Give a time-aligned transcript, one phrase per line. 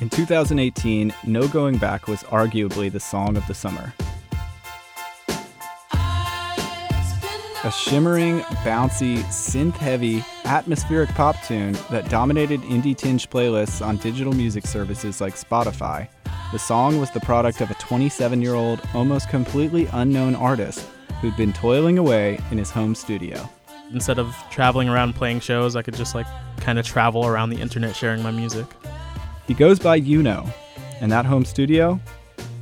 [0.00, 3.92] In 2018, No Going Back was arguably the song of the summer.
[7.62, 14.32] A shimmering, bouncy, synth heavy, atmospheric pop tune that dominated indie tinge playlists on digital
[14.32, 16.08] music services like Spotify.
[16.52, 20.88] The song was the product of a 27 year old, almost completely unknown artist
[21.20, 23.46] who'd been toiling away in his home studio.
[23.92, 26.26] Instead of traveling around playing shows, I could just like
[26.56, 28.64] kind of travel around the internet sharing my music.
[29.50, 30.48] He goes by Yuno,
[31.00, 31.98] and that home studio?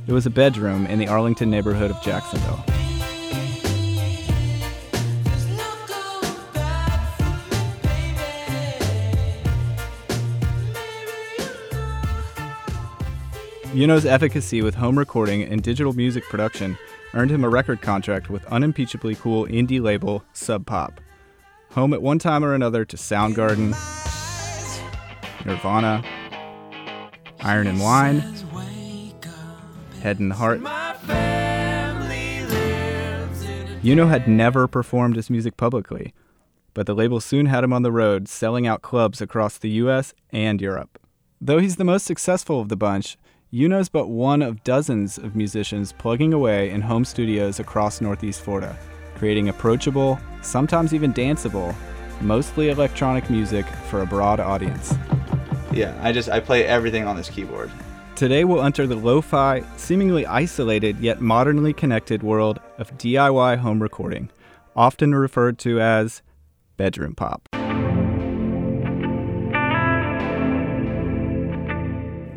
[0.07, 2.63] It was a bedroom in the Arlington neighborhood of Jacksonville.
[13.71, 16.75] Yuno's efficacy with home recording and digital music production
[17.13, 20.99] earned him a record contract with unimpeachably cool indie label Sub Pop.
[21.73, 23.75] Home at one time or another to Soundgarden,
[25.45, 26.03] Nirvana,
[27.41, 28.19] Iron and Wine,
[30.01, 30.61] Head and Heart.
[33.81, 36.13] Yuno had never performed his music publicly,
[36.73, 40.13] but the label soon had him on the road selling out clubs across the US
[40.31, 40.99] and Europe.
[41.39, 43.17] Though he's the most successful of the bunch,
[43.53, 48.77] Yuno's but one of dozens of musicians plugging away in home studios across Northeast Florida,
[49.15, 51.73] creating approachable, sometimes even danceable,
[52.21, 54.93] mostly electronic music for a broad audience.
[55.71, 57.71] Yeah, I just I play everything on this keyboard.
[58.15, 64.29] Today we'll enter the lo-fi, seemingly isolated yet modernly connected world of DIY home recording,
[64.75, 66.21] often referred to as
[66.75, 67.47] bedroom pop.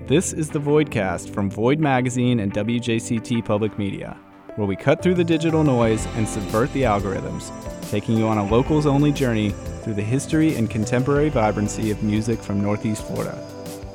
[0.06, 4.18] This is the Voidcast from Void Magazine and WJCT Public Media,
[4.56, 7.50] where we cut through the digital noise and subvert the algorithms,
[7.92, 9.50] taking you on a locals only journey
[9.82, 13.38] through the history and contemporary vibrancy of music from Northeast Florida.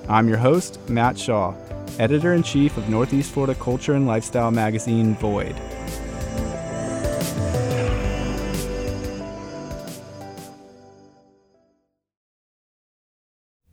[0.07, 1.55] I'm your host, Matt Shaw,
[1.97, 5.55] editor in chief of Northeast Florida culture and lifestyle magazine Void.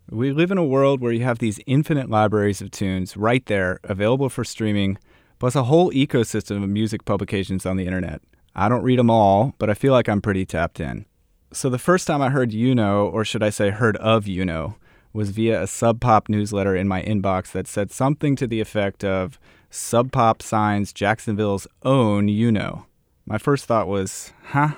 [0.09, 3.79] We live in a world where you have these infinite libraries of tunes right there,
[3.85, 4.97] available for streaming,
[5.39, 8.23] plus a whole ecosystem of music publications on the internet.
[8.55, 11.07] I don't read them all, but I feel like I'm pretty tapped in.
[11.53, 14.77] So the first time I heard Yuno, or should I say heard of Yuno,
[15.13, 19.05] was via a Sub Pop newsletter in my inbox that said something to the effect
[19.05, 19.39] of
[19.71, 22.87] Sub Pop signs Jacksonville's own Yuno.
[23.27, 24.75] My first thought was, huh?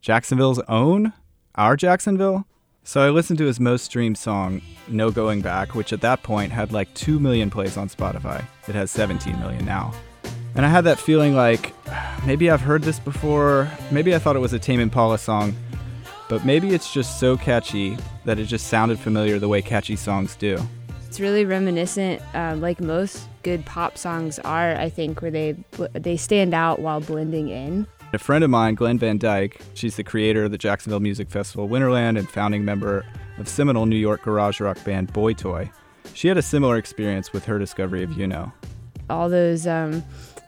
[0.00, 1.12] Jacksonville's own?
[1.54, 2.46] Our Jacksonville?
[2.82, 6.52] So I listened to his most streamed song, No Going Back, which at that point
[6.52, 8.44] had like 2 million plays on Spotify.
[8.68, 9.94] It has 17 million now.
[10.56, 11.74] And I had that feeling like
[12.26, 13.68] maybe I've heard this before.
[13.90, 15.54] Maybe I thought it was a Tame Impala song,
[16.28, 20.36] but maybe it's just so catchy that it just sounded familiar the way catchy songs
[20.36, 20.58] do.
[21.06, 25.56] It's really reminiscent, uh, like most good pop songs are, I think, where they
[25.92, 27.86] they stand out while blending in.
[28.12, 31.68] A friend of mine, Glenn Van Dyke, she's the creator of the Jacksonville Music Festival
[31.68, 33.04] Winterland and founding member
[33.38, 35.70] of seminal New York garage rock band Boy Toy.
[36.14, 38.52] She had a similar experience with her discovery of Yuno.
[39.10, 40.02] All those um,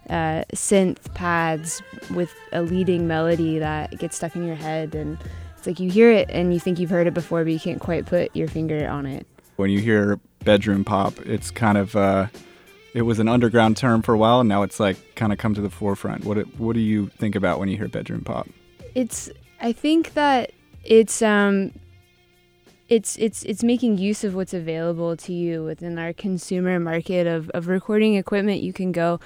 [0.09, 1.83] uh, synth pads
[2.15, 5.19] with a leading melody that gets stuck in your head, and
[5.57, 7.81] it's like you hear it and you think you've heard it before, but you can't
[7.81, 9.27] quite put your finger on it.
[9.57, 12.27] When you hear bedroom pop, it's kind of uh,
[12.95, 15.55] it was an underground term for a while, and now it's like kind of come
[15.55, 16.25] to the forefront.
[16.25, 18.49] What what do you think about when you hear bedroom pop?
[18.95, 19.31] It's
[19.61, 20.53] I think that
[20.85, 21.73] it's um
[22.89, 27.51] it's it's it's making use of what's available to you within our consumer market of,
[27.51, 28.63] of recording equipment.
[28.63, 29.21] You can go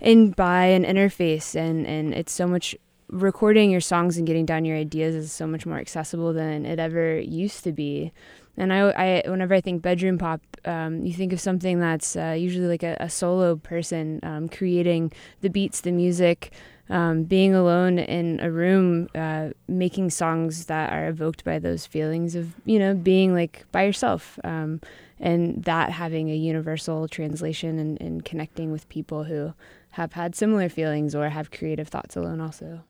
[0.00, 2.74] and buy an interface, and and it's so much
[3.08, 6.78] recording your songs and getting down your ideas is so much more accessible than it
[6.78, 8.12] ever used to be.
[8.56, 12.36] And I, I whenever I think bedroom pop, um, you think of something that's uh,
[12.38, 16.52] usually like a, a solo person um, creating the beats, the music,
[16.90, 22.34] um, being alone in a room, uh, making songs that are evoked by those feelings
[22.34, 24.80] of you know being like by yourself, um,
[25.18, 29.54] and that having a universal translation and, and connecting with people who
[29.90, 32.82] have had similar feelings or have creative thoughts alone also.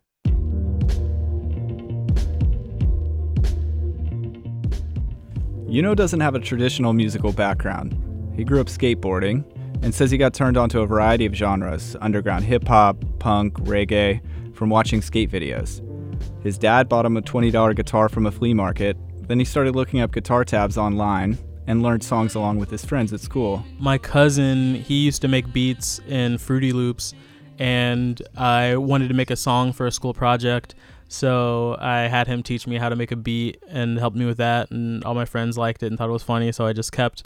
[5.68, 8.00] Yuno doesn't have a traditional musical background.
[8.36, 9.44] He grew up skateboarding
[9.82, 14.20] and says he got turned onto a variety of genres underground hip hop, punk, reggae
[14.54, 15.82] from watching skate videos.
[16.42, 18.96] His dad bought him a $20 guitar from a flea market.
[19.26, 23.12] Then he started looking up guitar tabs online and learned songs along with his friends
[23.12, 23.64] at school.
[23.78, 27.14] My cousin, he used to make beats in Fruity Loops,
[27.58, 30.74] and I wanted to make a song for a school project.
[31.14, 34.38] So I had him teach me how to make a beat and helped me with
[34.38, 34.72] that.
[34.72, 36.50] And all my friends liked it and thought it was funny.
[36.50, 37.22] So I just kept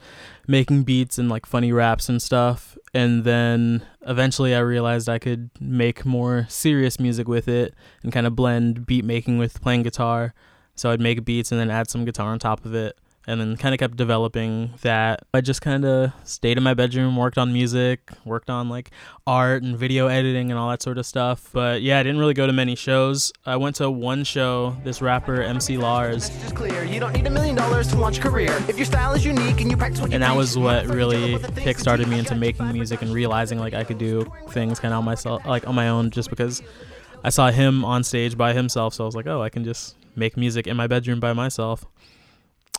[0.46, 2.76] making beats and like funny raps and stuff.
[2.92, 8.26] And then eventually I realized I could make more serious music with it and kind
[8.26, 10.34] of blend beat making with playing guitar.
[10.74, 13.58] So I'd make beats and then add some guitar on top of it and then
[13.58, 15.20] kind of kept developing that.
[15.34, 18.90] I just kind of stayed in my bedroom, worked on music, worked on like
[19.26, 21.50] art and video editing and all that sort of stuff.
[21.52, 23.30] But yeah, I didn't really go to many shows.
[23.44, 26.30] I went to one show, this rapper MC Lars.
[26.58, 28.50] You don't need a million dollars to launch a career.
[28.66, 32.08] If your style is unique and you practice what And that was what really kickstarted
[32.08, 35.44] me into making music and realizing like I could do things kind of on myself,
[35.44, 36.62] like on my own, just because
[37.22, 38.94] I saw him on stage by himself.
[38.94, 41.84] So I was like, oh, I can just make music in my bedroom by myself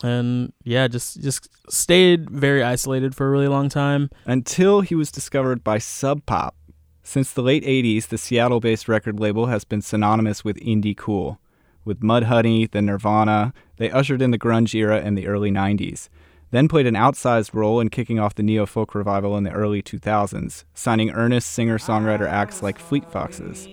[0.02, 5.10] and yeah, just just stayed very isolated for a really long time until he was
[5.10, 6.56] discovered by Sub Pop.
[7.02, 11.40] Since the late 80s, the Seattle-based record label has been synonymous with indie cool.
[11.84, 16.08] With Mudhoney, the Nirvana, they ushered in the grunge era in the early 90s,
[16.50, 20.64] then played an outsized role in kicking off the neo-folk revival in the early 2000s,
[20.74, 23.66] signing earnest singer-songwriter acts like Fleet Foxes.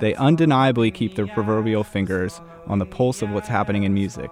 [0.00, 4.30] They undeniably keep their proverbial fingers on the pulse of what's happening in music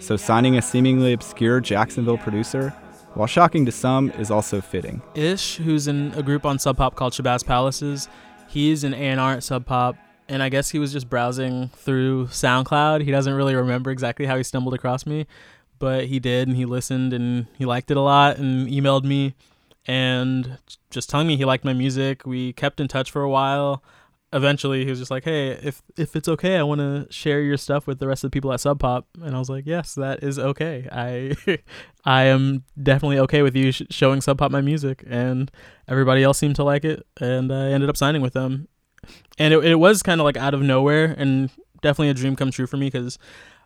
[0.00, 2.70] so signing a seemingly obscure Jacksonville producer,
[3.14, 5.02] while shocking to some, is also fitting.
[5.14, 8.08] Ish, who's in a group on Sub Pop called Shabazz Palaces,
[8.48, 9.96] he's an A&R at Sub Pop,
[10.28, 13.02] and I guess he was just browsing through SoundCloud.
[13.02, 15.26] He doesn't really remember exactly how he stumbled across me,
[15.78, 19.34] but he did, and he listened, and he liked it a lot, and emailed me,
[19.86, 20.58] and
[20.90, 22.26] just telling me he liked my music.
[22.26, 23.82] We kept in touch for a while
[24.36, 27.56] eventually he was just like, "Hey, if if it's okay, I want to share your
[27.56, 29.94] stuff with the rest of the people at Sub Pop." And I was like, "Yes,
[29.94, 30.86] that is okay.
[30.92, 31.34] I
[32.04, 35.50] I am definitely okay with you sh- showing Sub Pop my music." And
[35.88, 38.68] everybody else seemed to like it, and I ended up signing with them.
[39.38, 41.50] And it it was kind of like out of nowhere, and
[41.82, 43.18] definitely a dream come true for me because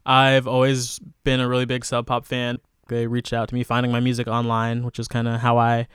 [0.06, 2.58] I've always been a really big Sub Pop fan.
[2.88, 5.86] They reached out to me finding my music online, which is kind of how I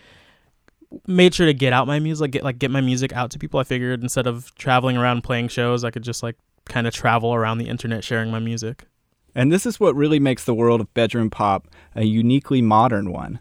[1.07, 3.59] made sure to get out my music, get like get my music out to people.
[3.59, 7.33] I figured instead of traveling around playing shows, I could just like kind of travel
[7.33, 8.85] around the internet sharing my music.
[9.33, 13.39] And this is what really makes the world of bedroom pop a uniquely modern one.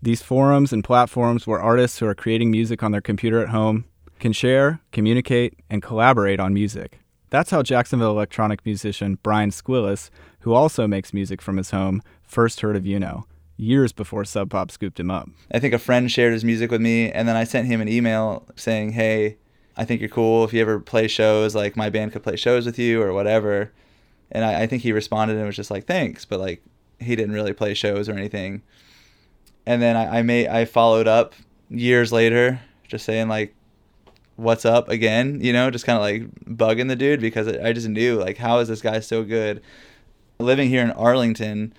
[0.00, 3.86] These forums and platforms where artists who are creating music on their computer at home
[4.20, 7.00] can share, communicate, and collaborate on music.
[7.30, 10.10] That's how Jacksonville electronic musician Brian Squillis,
[10.40, 13.24] who also makes music from his home, first heard of Yuno
[13.56, 15.28] years before Sub Pop scooped him up.
[15.52, 17.88] I think a friend shared his music with me, and then I sent him an
[17.88, 19.36] email saying, "Hey,
[19.76, 20.44] I think you're cool.
[20.44, 23.72] If you ever play shows, like my band could play shows with you or whatever."
[24.32, 26.62] And I, I think he responded and was just like, "Thanks," but like
[26.98, 28.62] he didn't really play shows or anything.
[29.66, 31.34] And then I, I made I followed up
[31.70, 33.54] years later, just saying like,
[34.36, 37.88] "What's up?" again, you know, just kind of like bugging the dude because I just
[37.88, 39.62] knew like, how is this guy so good?
[40.40, 41.72] Living here in Arlington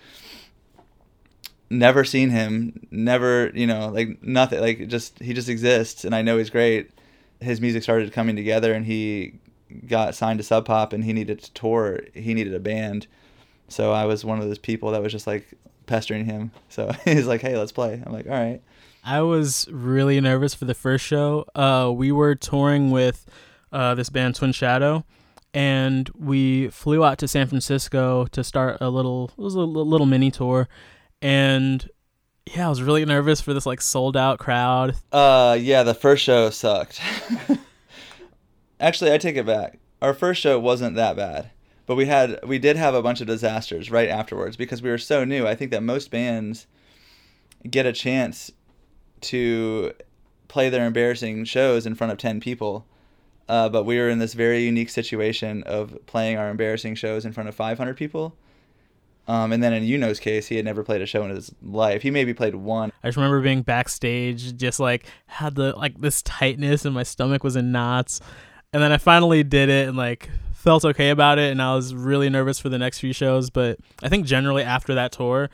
[1.69, 6.21] never seen him, never, you know, like nothing, like just he just exists, and I
[6.21, 6.91] know he's great.
[7.39, 9.39] His music started coming together, and he
[9.87, 12.01] got signed to Sub Pop, and he needed to tour.
[12.13, 13.07] He needed a band,
[13.67, 15.53] so I was one of those people that was just like
[15.85, 16.51] pestering him.
[16.69, 18.61] So he's like, "Hey, let's play." I'm like, "All right."
[19.03, 21.45] I was really nervous for the first show.
[21.53, 23.27] Uh, we were touring with
[23.71, 25.05] uh, this band Twin Shadow,
[25.53, 30.07] and we flew out to San Francisco to start a little, it was a little
[30.07, 30.67] mini tour,
[31.21, 31.87] and
[32.45, 34.95] yeah, I was really nervous for this like sold out crowd.
[35.11, 37.01] Uh, yeah, the first show sucked.
[38.79, 39.79] Actually, I take it back.
[40.01, 41.51] Our first show wasn't that bad,
[41.85, 44.97] but we had we did have a bunch of disasters right afterwards because we were
[44.97, 45.47] so new.
[45.47, 46.67] I think that most bands
[47.69, 48.51] get a chance
[49.21, 49.93] to
[50.47, 52.85] play their embarrassing shows in front of 10 people.
[53.47, 57.31] Uh, but we were in this very unique situation of playing our embarrassing shows in
[57.31, 58.35] front of 500 people
[59.27, 62.01] um, and then in Yuno's case, he had never played a show in his life.
[62.01, 62.91] He maybe played one.
[63.03, 67.43] I just remember being backstage, just like had the like this tightness, and my stomach
[67.43, 68.21] was in knots.
[68.71, 71.51] And then I finally did it, and like felt okay about it.
[71.51, 73.49] And I was really nervous for the next few shows.
[73.49, 75.49] But I think generally after that tour,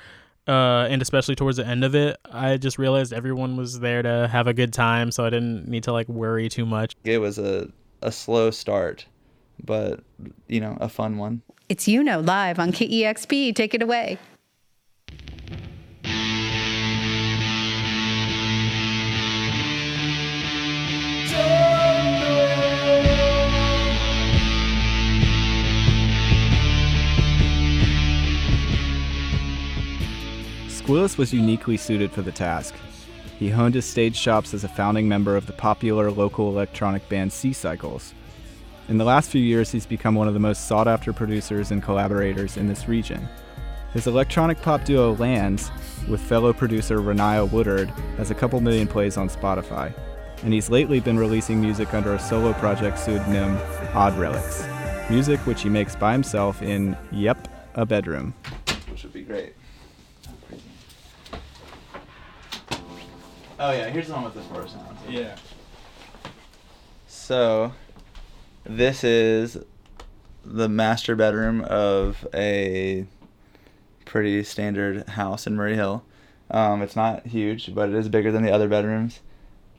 [0.48, 4.28] uh, and especially towards the end of it, I just realized everyone was there to
[4.30, 6.96] have a good time, so I didn't need to like worry too much.
[7.04, 7.70] It was a
[8.02, 9.06] a slow start,
[9.64, 10.02] but
[10.48, 11.42] you know, a fun one.
[11.72, 13.56] It's Yuno live on KEXP.
[13.56, 14.18] Take it away.
[30.68, 32.76] Squillis was uniquely suited for the task.
[33.40, 37.32] He honed his stage chops as a founding member of the popular local electronic band
[37.32, 38.14] Sea Cycles,
[38.92, 41.82] In the last few years, he's become one of the most sought after producers and
[41.82, 43.26] collaborators in this region.
[43.94, 45.72] His electronic pop duo Lands,
[46.10, 49.94] with fellow producer Renaya Woodard, has a couple million plays on Spotify,
[50.44, 53.58] and he's lately been releasing music under a solo project pseudonym
[53.94, 54.68] Odd Relics.
[55.10, 58.34] Music which he makes by himself in, yep, a bedroom.
[58.90, 59.56] which would be great.
[63.58, 65.00] Oh yeah, here's the one with the four sounds.
[65.08, 65.38] Yeah.
[67.08, 67.72] So,
[68.64, 69.58] this is
[70.44, 73.06] the master bedroom of a
[74.06, 76.04] pretty standard house in Murray Hill.
[76.50, 79.22] Um, it's not huge, but it is bigger than the other bedrooms.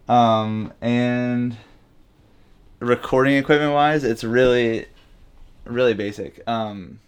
[0.09, 1.57] Um, and
[2.81, 4.87] recording equipment wise, it's really,
[5.65, 6.43] really basic.
[6.49, 7.01] Um,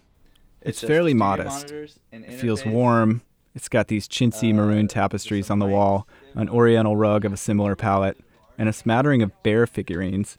[0.61, 1.71] It's just fairly modest.
[2.11, 3.21] It feels warm.
[3.53, 7.37] It's got these chintzy maroon Uh, tapestries on the wall, an oriental rug of a
[7.37, 8.17] similar palette,
[8.57, 10.37] and a smattering of bear figurines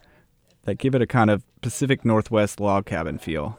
[0.67, 3.57] that give it a kind of Pacific Northwest log cabin feel.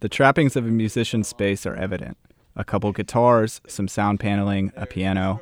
[0.00, 2.18] The trappings of a musician's space are evident
[2.56, 5.40] a couple guitars, some sound paneling, a piano.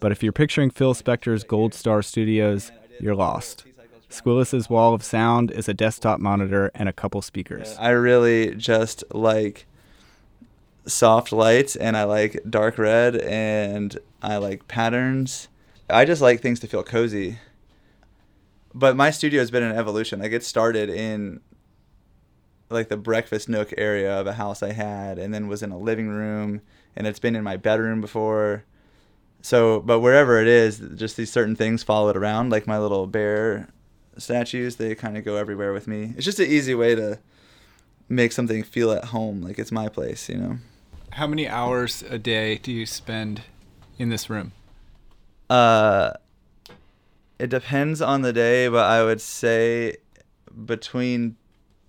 [0.00, 3.64] But if you're picturing Phil Spector's Gold Star Studios, you're lost.
[4.10, 7.76] Squillis's wall of sound is a desktop monitor and a couple speakers.
[7.78, 9.66] I really just like
[10.84, 15.46] soft lights and I like dark red and I like patterns.
[15.88, 17.38] I just like things to feel cozy.
[18.74, 20.20] But my studio has been an evolution.
[20.20, 21.40] Like it started in
[22.70, 25.78] like the breakfast nook area of a house I had and then was in a
[25.78, 26.62] living room
[26.96, 28.64] and it's been in my bedroom before.
[29.42, 33.06] So, but wherever it is, just these certain things follow it around like my little
[33.06, 33.68] bear
[34.16, 36.14] statues, they kind of go everywhere with me.
[36.16, 37.18] It's just an easy way to
[38.08, 40.58] make something feel at home, like it's my place, you know.
[41.12, 43.42] How many hours a day do you spend
[43.98, 44.52] in this room?
[45.50, 46.12] Uh,
[47.42, 49.96] it depends on the day, but I would say
[50.64, 51.34] between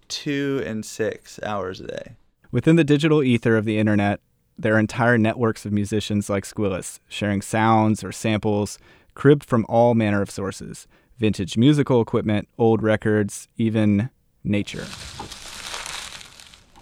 [0.08, 2.16] two and six hours a day.
[2.52, 4.20] Within the digital ether of the internet,
[4.58, 8.80] there are entire networks of musicians like Squillis, sharing sounds or samples
[9.14, 10.88] cribbed from all manner of sources
[11.20, 14.10] vintage musical equipment, old records, even
[14.44, 14.88] nature.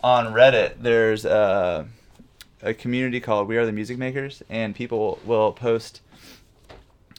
[0.02, 1.86] On Reddit, there's a,
[2.62, 6.00] a community called We Are the Music Makers, and people will post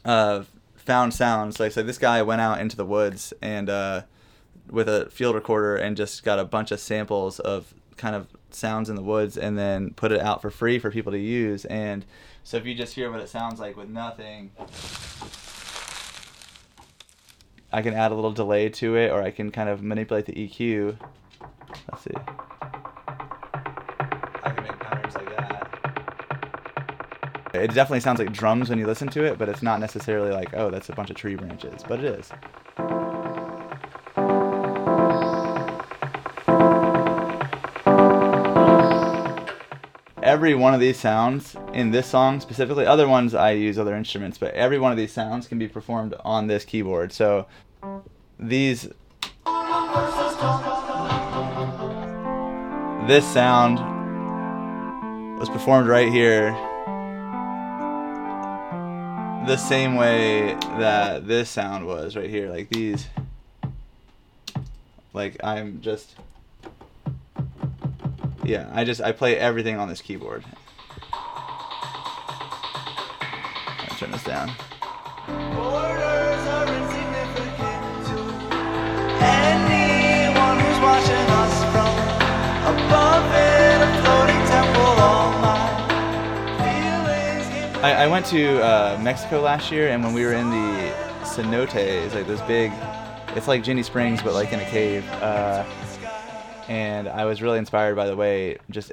[0.07, 0.45] uh,
[0.85, 1.61] found sounds.
[1.61, 4.03] Like, so this guy went out into the woods and uh,
[4.71, 8.89] with a field recorder and just got a bunch of samples of kind of sounds
[8.89, 11.65] in the woods and then put it out for free for people to use.
[11.67, 12.05] And
[12.45, 14.51] so if you just hear what it sounds like with nothing,
[17.73, 20.35] I can add a little delay to it, or I can kind of manipulate the
[20.35, 20.97] EQ.
[21.91, 22.13] Let's see.
[27.63, 30.53] It definitely sounds like drums when you listen to it, but it's not necessarily like,
[30.53, 32.29] oh, that's a bunch of tree branches, but it is.
[40.25, 44.39] Every one of these sounds in this song specifically, other ones I use other instruments,
[44.39, 47.13] but every one of these sounds can be performed on this keyboard.
[47.13, 47.47] So
[48.41, 48.89] these
[53.07, 53.79] this sound
[55.39, 56.71] was performed right here
[59.47, 63.09] the same way that this sound was right here like these.
[65.15, 66.17] Like i'm just
[68.45, 70.45] yeah i just i play everything on this keyboard.
[71.13, 71.21] I'll
[73.99, 74.53] turn this down
[87.83, 92.15] I, I went to uh, Mexico last year, and when we were in the cenotes,
[92.15, 92.71] like this big,
[93.35, 95.05] it's like Ginnie Springs, but like in a cave.
[95.15, 95.65] Uh,
[96.69, 98.93] and I was really inspired by the way just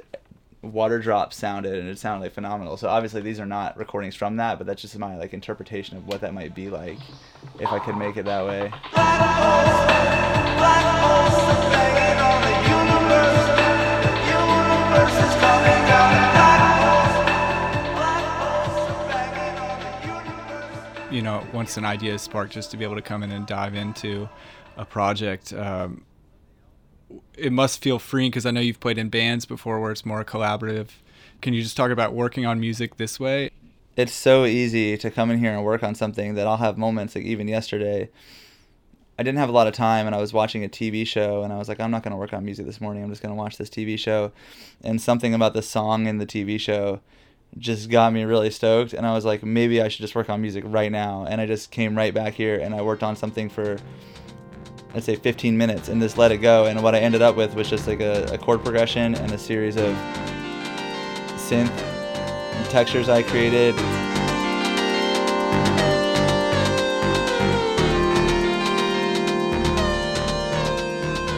[0.62, 2.76] water drops sounded, and it sounded like phenomenal.
[2.76, 6.08] So obviously these are not recordings from that, but that's just my like interpretation of
[6.08, 6.98] what that might be like
[7.60, 8.72] if I could make it that way.
[8.90, 12.10] black holes are banging
[21.20, 23.46] you know, once an idea is sparked, just to be able to come in and
[23.46, 24.26] dive into
[24.78, 26.02] a project, um,
[27.36, 30.24] it must feel freeing because I know you've played in bands before where it's more
[30.24, 30.88] collaborative.
[31.42, 33.50] Can you just talk about working on music this way?
[33.96, 37.14] it's so easy to come in here and work on something that I'll have moments
[37.14, 38.08] like even yesterday.
[39.18, 41.52] I didn't have a lot of time and I was watching a TV show and
[41.52, 43.02] I was like, I'm not going to work on music this morning.
[43.02, 44.32] I'm just going to watch this TV show.
[44.82, 47.00] And something about the song in the TV show
[47.58, 48.92] just got me really stoked.
[48.92, 51.26] And I was like, maybe I should just work on music right now.
[51.28, 53.78] And I just came right back here and I worked on something for
[54.94, 56.66] let's say 15 minutes and just let it go.
[56.66, 59.38] And what I ended up with was just like a, a chord progression and a
[59.38, 59.94] series of
[61.36, 61.70] synth
[62.70, 63.74] textures I created.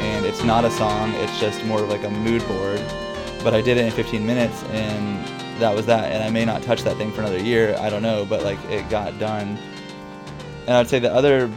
[0.01, 2.83] And it's not a song, it's just more of like a mood board.
[3.43, 6.13] But I did it in 15 minutes and that was that.
[6.13, 8.59] And I may not touch that thing for another year, I don't know, but like
[8.71, 9.59] it got done.
[10.67, 11.51] And I'd say the other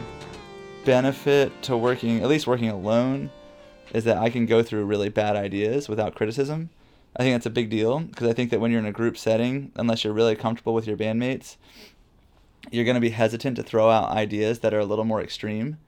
[0.84, 3.30] benefit to working, at least working alone,
[3.92, 6.70] is that I can go through really bad ideas without criticism.
[7.16, 9.16] I think that's a big deal because I think that when you're in a group
[9.16, 11.56] setting, unless you're really comfortable with your bandmates,
[12.70, 15.78] you're going to be hesitant to throw out ideas that are a little more extreme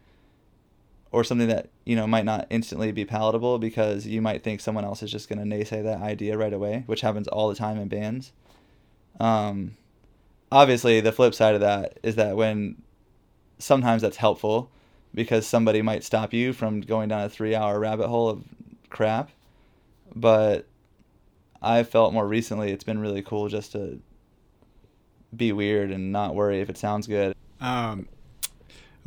[1.11, 4.85] or something that, you know, might not instantly be palatable because you might think someone
[4.85, 7.79] else is just going to naysay that idea right away, which happens all the time
[7.79, 8.33] in bands.
[9.19, 9.77] Um,
[10.53, 12.83] obviously, the flip side of that is that when
[13.59, 14.71] sometimes that's helpful
[15.15, 18.45] because somebody might stop you from going down a three hour rabbit hole of
[18.91, 19.31] crap.
[20.15, 20.67] But
[21.61, 24.01] I felt more recently it's been really cool just to
[25.35, 27.35] be weird and not worry if it sounds good.
[27.61, 28.09] Um,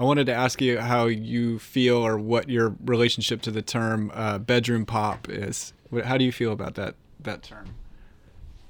[0.02, 4.12] I wanted to ask you how you feel or what your relationship to the term
[4.16, 5.74] uh, bedroom pop is.
[6.04, 7.76] How do you feel about that that term?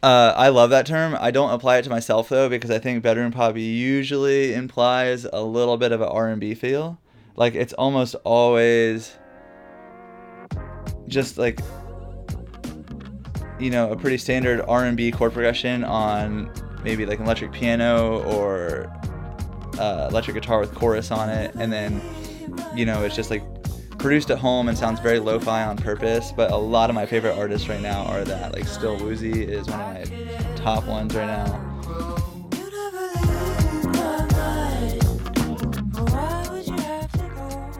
[0.03, 1.17] Uh, I love that term.
[1.17, 5.41] I don't apply it to myself though because I think bedroom pop usually implies a
[5.41, 6.99] little bit of an R&B feel.
[7.37, 9.17] Like it's almost always
[11.07, 11.61] just like
[13.57, 16.51] you know a pretty standard R&B chord progression on
[16.83, 18.91] maybe like an electric piano or
[19.79, 22.01] uh, electric guitar with chorus on it, and then
[22.75, 23.43] you know it's just like
[23.97, 26.31] produced at home and sounds very lo-fi on purpose.
[26.31, 28.53] But a lot of my favorite artists right now are that.
[28.53, 31.67] Like Still Woozy is one of my top ones right now.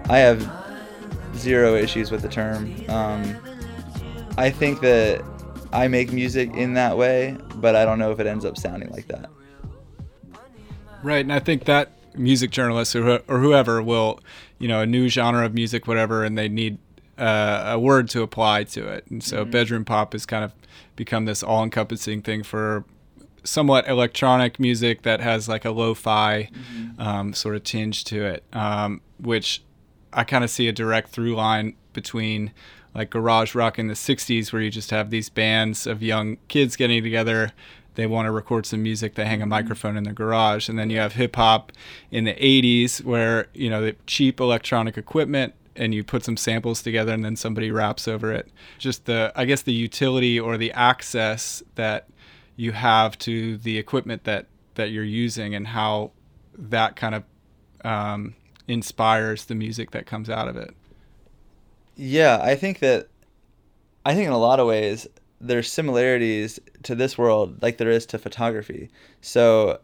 [0.09, 0.51] I have
[1.35, 2.75] zero issues with the term.
[2.89, 3.37] Um,
[4.37, 5.23] I think that
[5.73, 8.89] I make music in that way, but I don't know if it ends up sounding
[8.89, 9.29] like that.
[11.03, 14.19] Right, and I think that music journalists or, or whoever will,
[14.59, 16.77] you know, a new genre of music, whatever, and they need
[17.17, 19.05] uh, a word to apply to it.
[19.09, 20.53] And so bedroom pop has kind of
[20.95, 22.83] become this all-encompassing thing for
[23.43, 26.49] somewhat electronic music that has like a lo-fi
[26.99, 29.63] um, sort of tinge to it, um, which
[30.13, 32.51] I kind of see a direct through line between
[32.93, 36.75] like garage rock in the 60s where you just have these bands of young kids
[36.75, 37.53] getting together
[37.95, 40.89] they want to record some music they hang a microphone in their garage and then
[40.89, 41.71] you have hip hop
[42.09, 46.81] in the 80s where you know the cheap electronic equipment and you put some samples
[46.81, 48.49] together and then somebody raps over it.
[48.77, 52.07] Just the i guess the utility or the access that
[52.55, 56.11] you have to the equipment that that you're using and how
[56.57, 57.23] that kind of
[57.83, 58.35] um,
[58.67, 60.75] inspires the music that comes out of it.
[61.95, 63.07] Yeah, I think that
[64.05, 65.07] I think in a lot of ways
[65.41, 68.89] there's similarities to this world like there is to photography.
[69.21, 69.79] So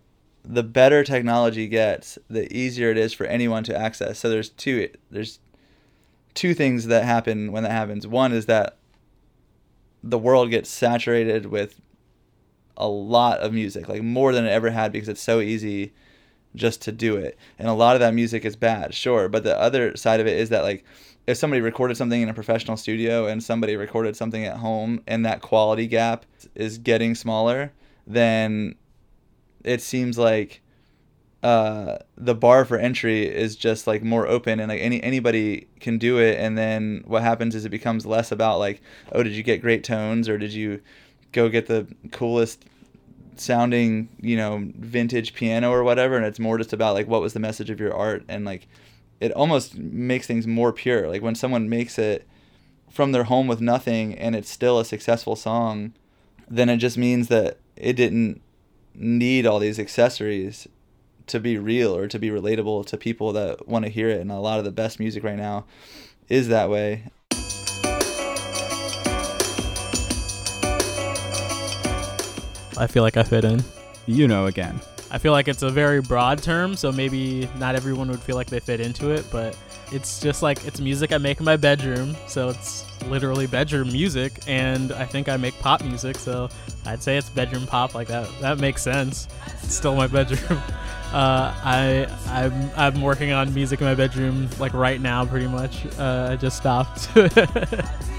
[0.46, 4.20] the better technology gets, the easier it is for anyone to access.
[4.20, 5.40] So there's two there's
[6.36, 8.06] two things that happen when that happens.
[8.08, 8.78] One is that
[10.04, 11.82] the world gets saturated with
[12.78, 15.94] a lot of music, like more than it ever had because it's so easy
[16.56, 17.38] just to do it.
[17.58, 20.38] And a lot of that music is bad, sure, but the other side of it
[20.38, 20.86] is that like
[21.28, 25.26] if somebody recorded something in a professional studio and somebody recorded something at home and
[25.26, 27.74] that quality gap is getting smaller,
[28.08, 28.76] then
[29.66, 30.62] it seems like
[31.44, 35.98] uh, the bar for entry is just like more open and like any anybody can
[35.98, 36.40] do it.
[36.40, 39.84] And then what happens is it becomes less about like oh did you get great
[39.84, 40.82] tones or did you
[41.34, 42.66] go get the coolest
[43.36, 46.16] sounding you know vintage piano or whatever?
[46.16, 48.68] And it's more just about like what was the message of your art and like
[49.20, 51.08] it almost makes things more pure.
[51.08, 52.28] Like when someone makes it
[52.90, 55.94] from their home with nothing and it's still a successful song
[56.50, 58.42] then it just means that it didn't
[58.96, 60.68] need all these accessories
[61.28, 64.22] to be real or to be relatable to people that want to hear it.
[64.22, 65.66] And a lot of the best music right now
[66.30, 67.04] is that way.
[72.80, 73.64] I feel like I fit in.
[74.06, 78.10] you know again I feel like it's a very broad term, so maybe not everyone
[78.10, 79.58] would feel like they fit into it, but
[79.92, 84.34] it's just like it's music I make in my bedroom, so it's literally bedroom music,
[84.48, 86.50] and I think I make pop music, so
[86.86, 87.96] I'd say it's bedroom pop.
[87.96, 89.28] Like that, that makes sense.
[89.64, 90.62] It's still my bedroom.
[91.08, 95.86] Uh, I I'm I'm working on music in my bedroom like right now, pretty much.
[95.98, 97.08] Uh, I just stopped.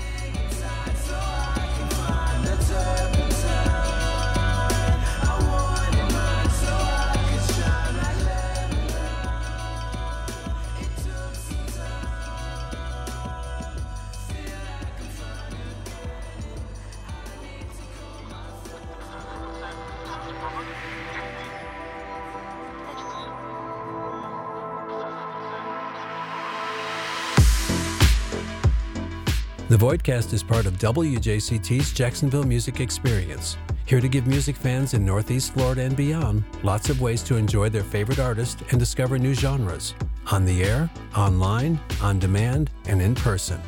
[29.68, 33.58] The Voidcast is part of WJCT's Jacksonville Music Experience.
[33.84, 37.68] Here to give music fans in Northeast Florida and beyond lots of ways to enjoy
[37.68, 39.92] their favorite artists and discover new genres.
[40.32, 43.60] On the air, online, on demand, and in person.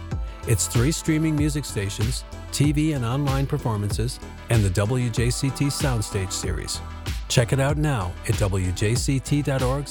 [0.49, 6.81] It's three streaming music stations, TV and online performances, and the WJCT Soundstage series.
[7.29, 9.85] Check it out now at wjct.org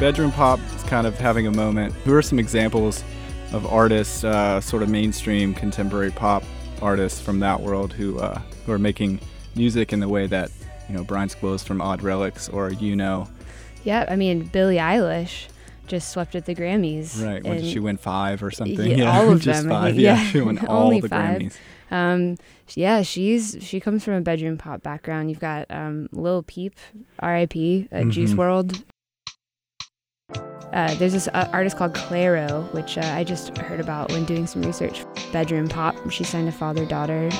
[0.00, 1.92] Bedroom pop is kind of having a moment.
[2.04, 3.02] Who are some examples
[3.52, 6.44] of artists, uh, sort of mainstream contemporary pop
[6.80, 9.18] artists from that world who uh, who are making
[9.56, 10.50] music in the way that
[10.88, 13.28] you know Brian Squills from Odd Relics or you know
[13.82, 15.48] Yeah, I mean Billie Eilish
[15.88, 17.20] just swept at the Grammys.
[17.24, 20.14] right when did she win five or something Yeah, all of just them, five yeah,
[20.22, 21.40] Yeah, she won all the five.
[21.40, 21.56] Grammys
[21.90, 22.36] Um,
[22.74, 25.30] yeah, she's she comes from a bedroom pop background.
[25.30, 26.76] You've got um, Lil Peep,
[27.18, 27.88] R.I.P.
[27.90, 28.36] Uh, Juice Mhm.
[28.36, 28.84] World.
[30.72, 34.46] Uh, there's this uh, artist called Clairo, which uh, I just heard about when doing
[34.46, 35.02] some research.
[35.32, 35.96] Bedroom pop.
[36.10, 37.30] She signed a Father Daughter.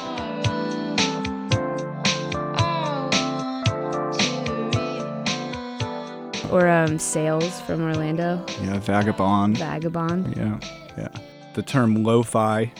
[6.50, 10.34] Or um, Sales from Orlando, yeah Vagabond Vagabond.
[10.34, 10.58] yeah
[10.96, 11.08] yeah
[11.52, 12.72] the term lo-fi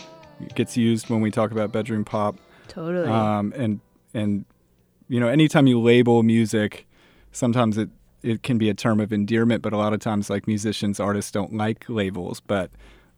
[0.54, 2.36] gets used when we talk about bedroom pop
[2.68, 3.06] Totally.
[3.08, 3.80] um, and
[4.14, 4.46] and
[5.08, 6.86] you know anytime you label music
[7.32, 7.90] sometimes it
[8.22, 11.30] it can be a term of endearment but a lot of times like musicians artists
[11.30, 12.70] don't like labels but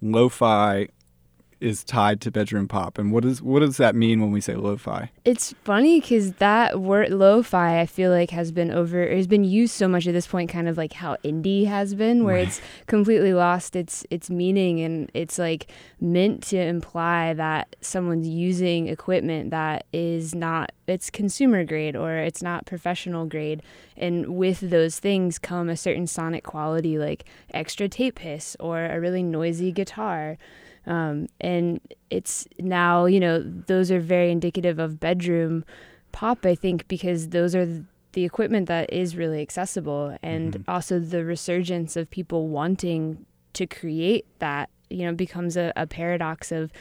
[0.02, 0.88] lo-fi
[1.60, 4.54] is tied to bedroom pop and what is what does that mean when we say
[4.54, 9.44] lo-fi It's funny because that word lo-fi, I feel like has been over, has been
[9.44, 12.48] used so much at this point, kind of like how indie has been, where Right.
[12.48, 15.70] it's completely lost its its meaning, and it's like
[16.00, 22.42] meant to imply that someone's using equipment that is not, it's consumer grade or it's
[22.42, 23.62] not professional grade,
[23.96, 28.98] and with those things come a certain sonic quality, like extra tape hiss or a
[28.98, 30.38] really noisy guitar.
[30.86, 35.64] Um, and it's now, you know, those are very indicative of bedroom
[36.12, 40.64] pop, I think, because those are the equipment that is really accessible and Mhm.
[40.66, 46.50] also the resurgence of people wanting to create that, you know, becomes a, a paradox
[46.50, 46.72] of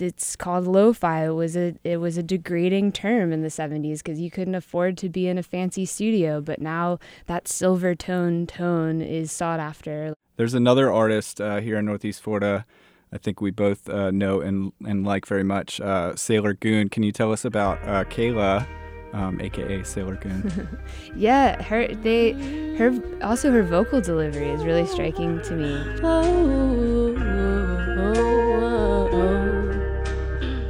[0.00, 1.24] it's called lo-fi.
[1.26, 4.96] It was a it was a degrading term in the 70s because you couldn't afford
[4.98, 10.14] to be in a fancy studio, but now that silver tone tone is sought after.
[10.36, 12.64] there's another artist uh, here in northeast florida
[13.12, 17.02] i think we both uh, know and and like very much uh, sailor goon can
[17.02, 18.66] you tell us about uh, kayla
[19.12, 20.68] um, aka sailor goon
[21.14, 22.32] Yeah, her they
[22.76, 22.92] her
[23.22, 25.72] also her vocal delivery is really striking to me.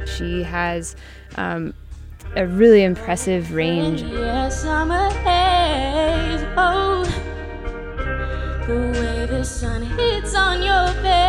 [0.05, 0.95] She has
[1.35, 1.73] um,
[2.35, 4.01] a really impressive range.
[4.01, 6.43] Yes, I'm a haze.
[6.57, 7.03] Oh,
[8.67, 11.19] the way the sun hits on your face, it's perfect.
[11.19, 11.28] And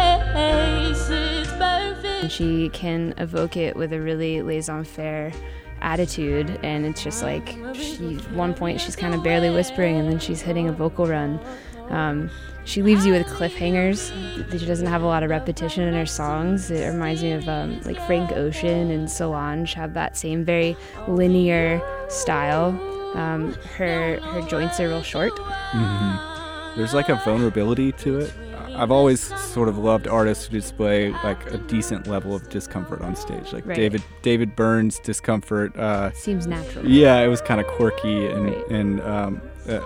[2.28, 5.32] she can evoke it with a really laissez-faire
[5.80, 10.18] attitude, and it's just like she, one point she's kind of barely whispering, and then
[10.18, 11.40] she's hitting a vocal run.
[11.88, 12.30] Um,
[12.64, 14.12] she leaves you with cliffhangers.
[14.58, 16.70] She doesn't have a lot of repetition in her songs.
[16.70, 20.76] It reminds me of um, like Frank Ocean and Solange have that same very
[21.08, 22.68] linear style.
[23.16, 25.32] Um, her her joints are real short.
[25.36, 28.32] hmm There's like a vulnerability to it.
[28.76, 33.14] I've always sort of loved artists who display like a decent level of discomfort on
[33.16, 33.76] stage, like Right.
[33.76, 35.76] David David Byrne's discomfort.
[35.76, 36.86] Uh, Seems natural.
[36.86, 38.68] yeah, it was kind of quirky, and Right.
[38.70, 39.80] and um, uh,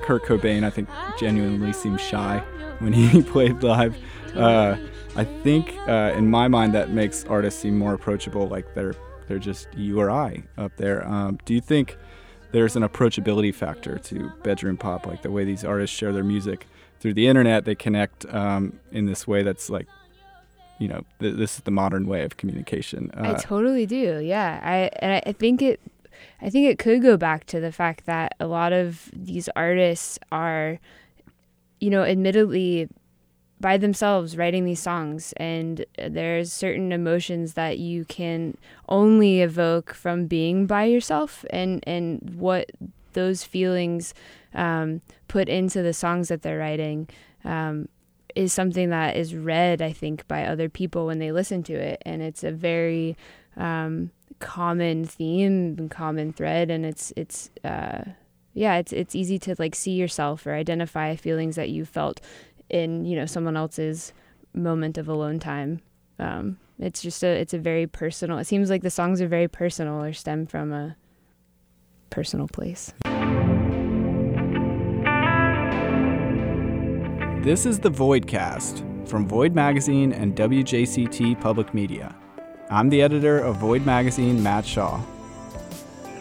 [0.00, 2.42] Kurt Cobain, I think, genuinely seemed shy
[2.80, 3.96] when he played live.
[4.34, 4.76] Uh,
[5.16, 8.94] I think uh, in my mind that makes artists seem more approachable, like they're
[9.28, 11.06] they're just you or I up there.
[11.08, 11.96] Um, do you think
[12.52, 16.66] there's an approachability factor to bedroom pop, like the way these artists share their music
[17.00, 17.64] through the internet?
[17.64, 19.86] They connect um, in this way that's like,
[20.78, 23.10] you know, th- this is the modern way of communication.
[23.14, 24.18] I Uh, totally do.
[24.20, 24.60] Yeah.
[24.62, 25.80] I and I- I think it
[26.40, 30.18] I think it could go back to the fact that a lot of these artists
[30.32, 30.78] are
[31.78, 32.88] you know, admittedly
[33.60, 38.56] by themselves writing these songs and there's certain emotions that you can
[38.88, 42.70] only evoke from being by yourself and and what
[43.16, 44.14] those feelings
[44.54, 47.08] um, put into the songs that they're writing
[47.44, 47.88] um,
[48.36, 52.00] is something that is read I think by other people when they listen to it.
[52.06, 53.16] And it's a very
[53.56, 56.70] um, common theme and common thread.
[56.70, 58.04] And it's it's uh
[58.54, 62.20] yeah it's it's easy to like see yourself or identify feelings that you felt
[62.68, 64.12] in you know someone else's
[64.54, 65.80] moment of alone time.
[66.18, 69.48] Um it's just a it's a very personal it seems like the songs are very
[69.48, 70.96] personal or stem from a
[72.10, 72.92] personal place
[77.46, 82.12] This is the Voidcast from Void Magazine and WJCT Public Media.
[82.70, 85.00] I'm the editor of Void Magazine, Matt Shaw.